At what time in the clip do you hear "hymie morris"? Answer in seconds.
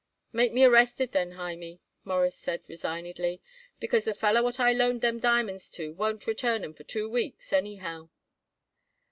1.33-2.35